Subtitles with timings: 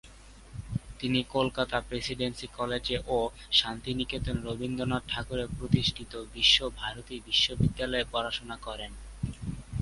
[0.99, 3.17] তিনি কলকাতার Presidency College ও
[3.59, 8.91] শান্তিনিকেতনে রবীন্দ্রনাথ ঠাকুরের প্রতিষ্ঠিত বিশ্বভারতী বিশ্ববিদ্যালয়ে পড়াশোনা করেন।